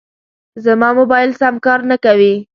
[0.65, 2.33] زما موبایل سم کار نه کوي.